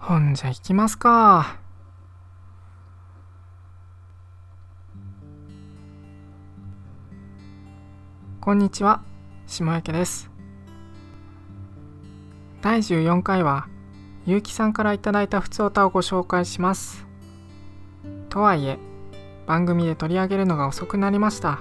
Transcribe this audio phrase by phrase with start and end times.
[0.00, 1.58] ほんじゃ行きますか。
[8.40, 9.02] こんにちは、
[9.46, 10.30] 下焼です。
[12.62, 13.68] 第14回は、
[14.24, 17.06] ゆうきさんからいただいたふつおたをご紹介します。
[18.30, 18.78] とはいえ、
[19.46, 21.60] 番組で取り上げるのが遅くなりました。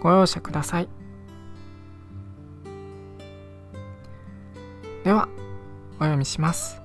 [0.00, 0.88] ご容赦ください。
[5.04, 5.28] では、
[5.96, 6.81] お読みします。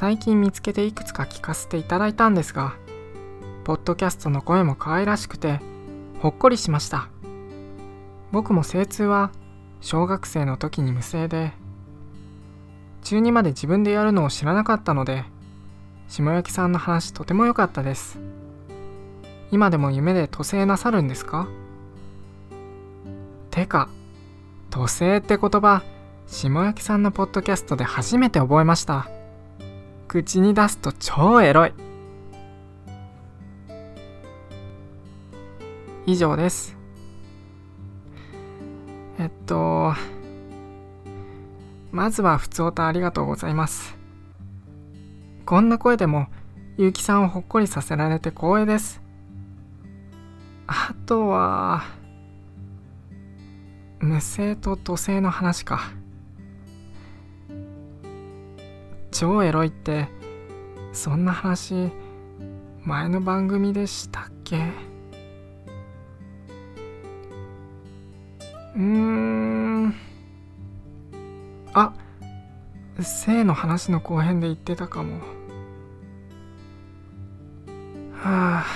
[0.00, 2.74] 最近見つけていくつか聞かせていただいたんですが、
[3.64, 5.58] ポッドキャストの声も可愛らしくて、
[6.20, 7.08] ほっこりしました。
[8.30, 9.32] 僕も精通は
[9.80, 11.50] 小学生の時に無声で、
[13.02, 15.24] 中2まで自分でやるのを知らなかったので、
[16.06, 18.20] 下焼さんの話とても良かったです。
[19.50, 21.48] 今でも夢で土星なさるんですか？
[23.50, 23.88] てか、
[24.70, 25.82] 土星って言葉、
[26.28, 29.10] 下焼さんのポッドキャストで初めて覚えました。
[30.08, 31.72] 口に出すと超エロい。
[36.06, 36.74] 以上です。
[39.18, 39.92] えっと、
[41.92, 43.98] まずは普通歌ありがとうございます。
[45.44, 46.28] こんな声でも、
[46.78, 49.02] ゆうきさんをほっこりさせられて光栄です。
[50.66, 51.82] あとは、
[54.00, 55.97] 無声と土星の話か。
[59.18, 60.06] 超エロいって、
[60.92, 61.90] そんな話、
[62.84, 64.70] 前の番組でしたっけ？
[68.76, 69.94] うーん。
[71.74, 71.92] あ
[73.00, 75.18] 性の話の後編で言ってたかも。
[78.12, 78.66] はあ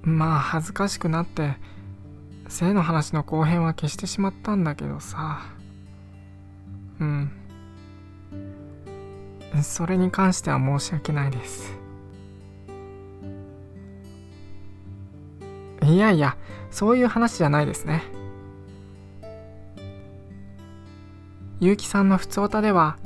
[0.00, 1.58] まあ恥ずかしくなって
[2.48, 5.42] 性の話の後編は消してしまったんだけどさ。
[7.00, 7.30] うん
[9.62, 11.72] それに関しては申し訳ないです
[15.84, 16.36] いやいや
[16.70, 18.02] そういう話じゃないですね。
[21.60, 22.98] ゆうきさんのふつおたでは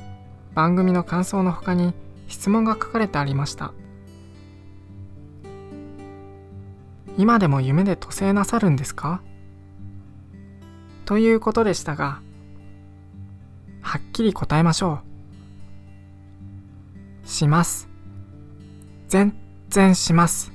[0.54, 1.94] 番組の感想の他に
[2.28, 3.72] 質問が書かれてありました。
[7.16, 9.22] 今でも夢で渡世なさるんですか？
[11.06, 12.20] ということでしたが、
[13.92, 15.00] はっきり答えましょ
[17.26, 17.28] う。
[17.28, 17.91] します。
[19.08, 19.36] 全
[19.69, 20.50] 然します。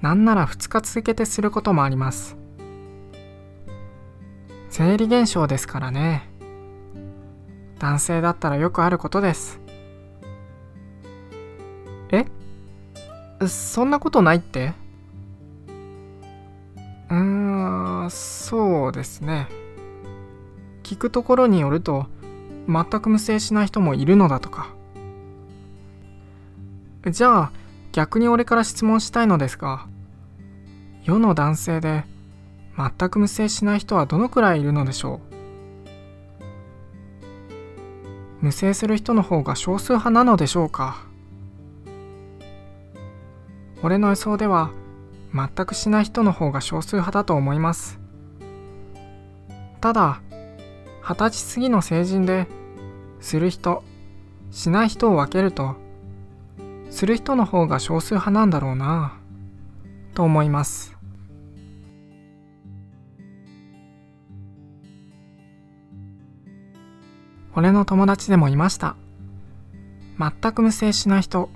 [0.00, 2.38] なんなら2日続けてすることもあります。
[4.70, 6.26] 生理現象ですからね。
[7.80, 9.60] 男性だったらよくあることです。
[12.12, 12.24] え？
[13.46, 14.72] そんなことないって？
[17.10, 19.48] うーん、そうですね。
[20.86, 22.06] 聞くところによると、
[22.68, 24.68] 全く無精しない人もいるのだとか。
[27.10, 27.52] じゃあ、
[27.90, 29.88] 逆に俺から質問したいのですが、
[31.02, 32.04] 世の男性で
[32.76, 35.20] 全く無精しない人はどのくらいいるのでしょ
[38.40, 38.44] う？
[38.44, 41.04] 無精する人の方が少数派なのでしょうか？
[43.82, 44.70] 俺の予想では
[45.34, 47.98] 全くしない人の方が少数派だと思います。
[49.80, 50.20] ただ
[51.06, 52.48] 二十歳過ぎの成人で
[53.20, 53.84] する人
[54.50, 55.76] しない人を分けると
[56.90, 59.16] する人の方が少数派なんだろうな
[60.14, 60.96] と思います
[67.54, 68.96] 俺の友達でもいました。
[70.18, 71.48] 全く無精しない人。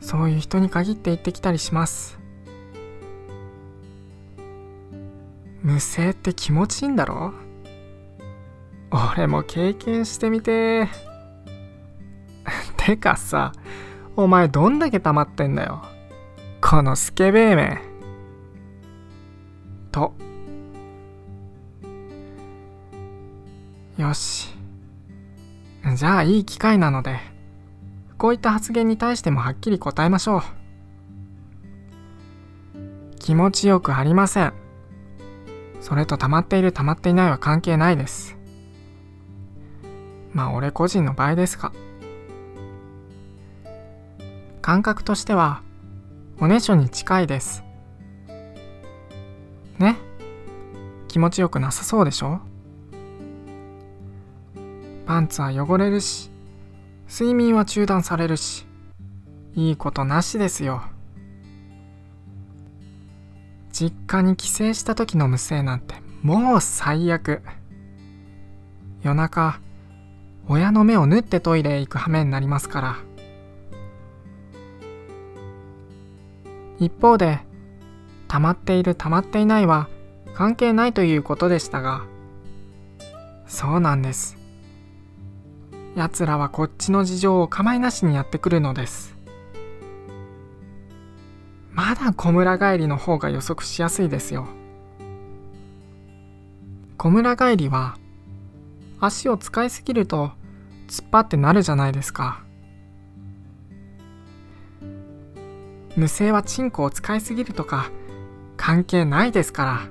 [0.00, 2.18] そういう人に限って言ってきたりします。
[5.66, 7.34] 無声って気持ちいいんだろ？
[9.16, 10.88] 俺も経験してみて
[12.78, 13.50] てかさ、
[14.14, 15.82] お前どんだけ溜まってんだよ。
[16.60, 17.80] このスケベーメン。
[19.90, 20.14] と
[23.98, 24.56] よし。
[25.96, 27.18] じゃあいい機会なので、
[28.18, 30.42] こういった発言に対してもはっきり答えましょう。
[33.18, 34.65] 気持ちよくありません。
[35.86, 38.36] それと溜まっている溜まっていないは関係ないです。
[40.32, 41.70] まあ俺個人の場合ですが。
[44.62, 45.62] 感覚としては、
[46.40, 47.62] おねしょに近いです。
[49.78, 49.96] ね
[51.06, 52.40] 気持ちよくなさそうでしょ
[55.06, 56.32] パンツは汚れるし、
[57.08, 58.66] 睡眠は中断されるし、
[59.54, 60.82] いいことなしですよ。
[63.78, 67.42] 実家に帰省した時の無声なんてもう最悪。
[69.02, 69.60] 夜中
[70.48, 72.96] 親の目を縫ってトイレへ行く羽目になりますから。
[76.78, 77.40] 一方で
[78.28, 79.90] 溜まっている溜まっていないは
[80.32, 82.06] 関係ないということでしたが。
[83.46, 84.38] そうなんです。
[85.96, 89.15] 奴らはこっちの事情を構いなしにやってくるのです。
[91.76, 94.48] まだ小村帰りの方が予測しやすいですよ。
[96.96, 97.98] 小村帰りは
[98.98, 100.30] 足を使いすぎると
[100.88, 102.42] 突っ張ってなるじゃないですか。
[105.96, 107.90] 無声はチンコを使いすぎるとか
[108.56, 109.88] 関係ないですか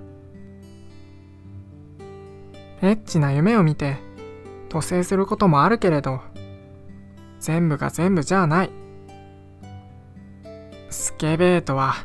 [2.82, 2.90] ら。
[2.90, 3.98] エッチな夢を見て
[4.72, 6.20] 蘇生することもあるけれど
[7.40, 8.85] 全部が全部じゃない。
[11.18, 11.96] ケベートは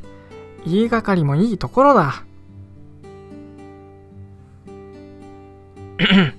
[0.64, 2.24] 言いがかりもいいところだ。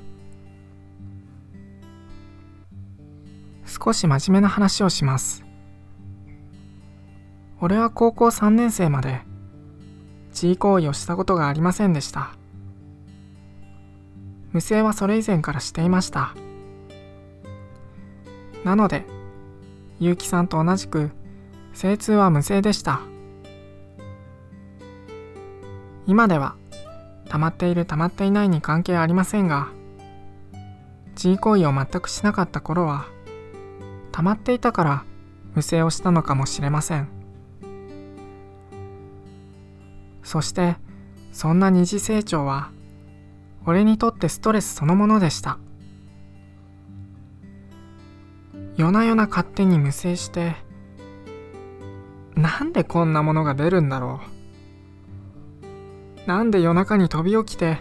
[3.65, 5.43] 少し真面目な話をします。
[7.59, 9.21] 俺は高校3年生まで
[10.33, 12.31] 地位行為をしたことがありませんでした。
[14.51, 16.33] 無声はそれ以前からしていました。
[18.63, 19.05] なので
[19.99, 21.11] 結城さんと同じく
[21.73, 23.01] 精通は無声でした。
[26.07, 26.55] 今では
[27.29, 29.69] 溜まっている溜まっていないに関係ありませんが
[31.15, 33.05] 地位行為を全くしなかった頃は
[34.11, 35.05] 溜まっていたから
[35.55, 37.07] 無声をしたのかもしれません。
[40.23, 40.75] そして
[41.31, 42.71] そんな二次成長は
[43.65, 45.57] 俺にとってストレスそのものでした。
[48.75, 50.55] 夜な夜な勝手に無声して
[52.41, 54.19] なんでこんなものが出るんだろ
[56.25, 56.27] う。
[56.27, 57.77] なんで夜中に飛び起きて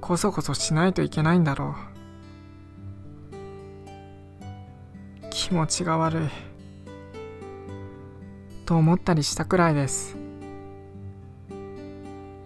[0.00, 1.74] こそこそしないといけないんだろ
[5.22, 5.30] う。
[5.30, 6.28] 気持ちが悪い。
[8.66, 10.16] と思ったりしたくらいです。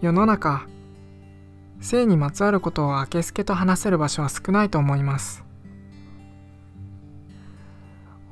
[0.01, 0.67] 世の中
[1.81, 5.50] 性にまつわることをあけすけと話せる場所は少ないと思います。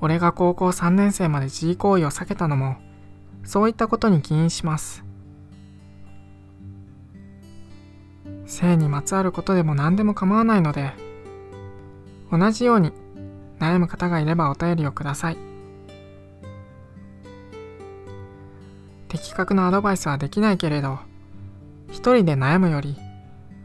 [0.01, 2.77] 俺が高校3年生まで自慰行為を避けたのも
[3.45, 5.05] そういったことに起因します。
[8.47, 10.93] 性にまつわることでも何でも構わないので
[12.33, 12.93] 同じように
[13.59, 15.39] 悩む方がいればお便りをください。
[19.09, 20.99] 的確なアドバイスはできないけれど
[21.91, 22.97] 一人で悩むより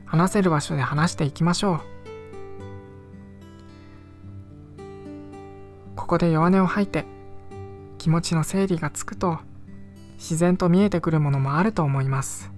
[0.06, 1.93] 話せる場所で話していきましょう。
[6.14, 7.06] こで弱音を吐いて
[7.98, 9.40] 気持ちの整理がつくと
[10.18, 12.52] 自然と見えてくるものもあると思います。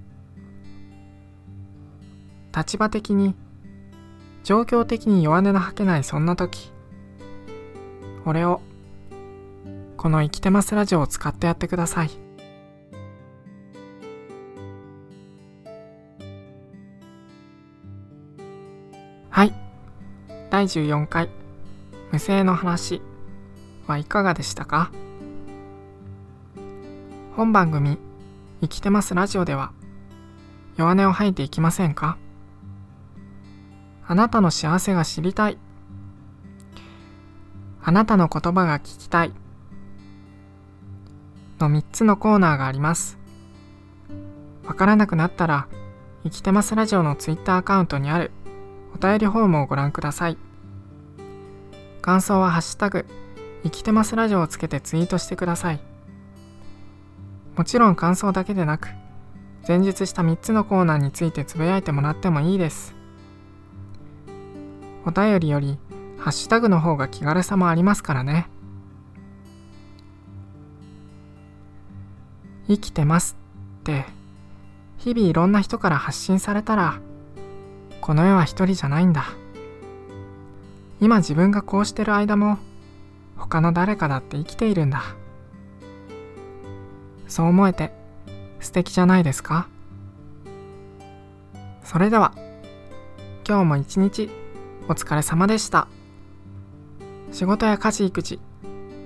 [2.55, 3.35] 立場的に
[4.43, 6.71] 状況的に弱音の吐けないそんな時
[8.25, 8.61] 俺を
[9.97, 12.11] この生きてますラジオを使ってやってください。
[19.29, 19.53] はい。
[20.49, 21.29] 第14回
[22.11, 23.01] 無声の話。
[23.87, 24.91] はいかがでしたか？
[27.35, 27.99] 本番組
[28.61, 29.73] 「生きてますラジオ」では
[30.77, 32.17] 弱音を吐いていきませんか？
[34.07, 35.57] あなたの幸せが知りたい。
[37.83, 39.33] あなたの言葉が聞きたい。
[41.59, 43.17] の3つのコーナーがあります。
[44.65, 45.67] わからなくなったら
[46.23, 48.31] 生きてますラジオのツイッターアカウントにある
[48.95, 50.37] 「お便りフォームをご覧ください。
[52.01, 53.05] 感想はハッシュタグ、
[53.65, 55.79] 生きてますラジオをつけてツイートしてください。
[57.55, 58.89] もちろん感想だけでなく、
[59.67, 62.93] 前述した3つのコーナーについてつぶやいてもらってもいいです。
[65.03, 65.79] お便りより、
[66.19, 68.47] ハッシュタグの方が気軽さもありますからね。
[72.67, 73.35] 生きてます
[73.79, 74.05] って、
[74.99, 76.99] 日々いろんな人から発信されたら、
[77.99, 79.25] この世は一人じゃないんだ
[81.01, 82.59] 今自分がこうしてる間も
[83.37, 85.03] 他の誰かだって生きているんだ
[87.27, 87.91] そう思えて
[88.59, 89.67] 素敵じゃないですか？
[91.83, 92.33] それでは
[93.47, 94.29] 今日も一日
[94.87, 95.87] お疲れ様でした
[97.31, 98.39] 仕事や家事育児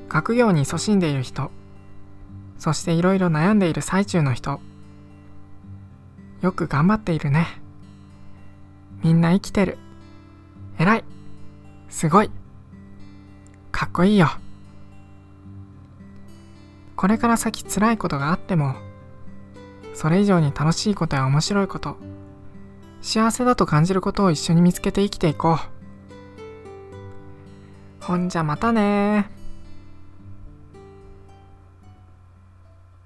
[0.08, 1.52] 学業に勤しんでいる人
[2.58, 4.60] そしていろいろ悩んでいる最中の人
[6.42, 7.48] よく頑張っているね。
[9.04, 9.78] みんな生きてる。
[10.78, 11.04] 偉い。
[11.90, 12.32] すごい。
[13.80, 14.28] かっこいいよ。
[16.98, 18.76] これから先辛いことがあっても、
[19.94, 21.96] それ以上に楽しいことや面白いこと
[23.02, 25.60] 幸せだと感じることを一緒に見つけて生きていこ
[28.02, 29.32] うほんじゃまたね